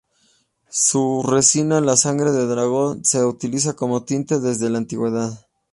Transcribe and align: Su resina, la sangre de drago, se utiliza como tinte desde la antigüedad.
Su 0.71 1.21
resina, 1.21 1.79
la 1.79 1.95
sangre 1.95 2.31
de 2.31 2.47
drago, 2.47 2.97
se 3.03 3.23
utiliza 3.23 3.73
como 3.75 4.03
tinte 4.03 4.39
desde 4.39 4.71
la 4.71 4.79
antigüedad. 4.79 5.45